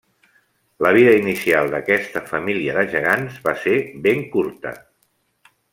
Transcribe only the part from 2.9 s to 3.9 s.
gegants va ser